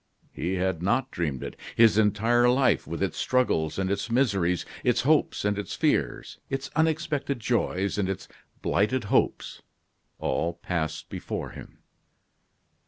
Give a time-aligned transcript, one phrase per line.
[0.31, 1.55] He had not dreamed it.
[1.75, 6.71] His entire life, with its struggles and its miseries, its hopes and its fears, its
[6.75, 8.27] unexpected joys and its
[8.63, 9.61] blighted hopes,
[10.17, 11.83] all passed before him.